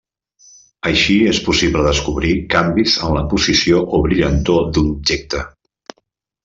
[0.91, 5.45] Així és possible descobrir canvis en la posició o brillantor d'un objecte.